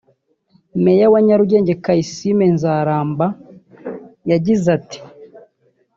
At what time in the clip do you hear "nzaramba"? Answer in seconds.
2.55-3.27